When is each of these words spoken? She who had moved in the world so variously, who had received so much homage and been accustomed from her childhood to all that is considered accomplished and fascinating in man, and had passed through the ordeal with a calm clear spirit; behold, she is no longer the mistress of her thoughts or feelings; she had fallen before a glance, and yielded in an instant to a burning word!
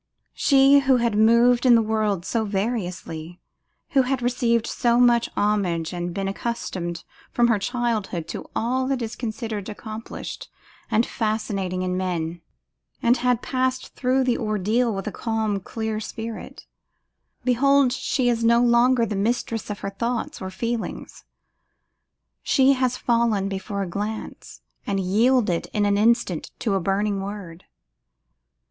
She 0.33 0.79
who 0.79 0.97
had 0.97 1.15
moved 1.15 1.63
in 1.63 1.75
the 1.75 1.81
world 1.83 2.25
so 2.25 2.43
variously, 2.43 3.39
who 3.91 4.01
had 4.01 4.23
received 4.23 4.65
so 4.65 4.99
much 4.99 5.29
homage 5.37 5.93
and 5.93 6.11
been 6.11 6.27
accustomed 6.27 7.03
from 7.31 7.49
her 7.49 7.59
childhood 7.59 8.27
to 8.29 8.49
all 8.55 8.87
that 8.87 9.03
is 9.03 9.15
considered 9.15 9.69
accomplished 9.69 10.49
and 10.89 11.05
fascinating 11.05 11.83
in 11.83 11.97
man, 11.97 12.41
and 13.03 13.17
had 13.17 13.43
passed 13.43 13.93
through 13.93 14.23
the 14.23 14.39
ordeal 14.39 14.91
with 14.91 15.05
a 15.05 15.11
calm 15.11 15.59
clear 15.59 15.99
spirit; 15.99 16.65
behold, 17.43 17.93
she 17.93 18.27
is 18.27 18.43
no 18.43 18.59
longer 18.59 19.05
the 19.05 19.15
mistress 19.15 19.69
of 19.69 19.81
her 19.81 19.91
thoughts 19.91 20.41
or 20.41 20.49
feelings; 20.49 21.25
she 22.41 22.73
had 22.73 22.91
fallen 22.93 23.47
before 23.47 23.83
a 23.83 23.87
glance, 23.87 24.61
and 24.87 24.99
yielded 24.99 25.67
in 25.73 25.85
an 25.85 25.95
instant 25.99 26.49
to 26.57 26.73
a 26.73 26.79
burning 26.79 27.21
word! 27.21 27.65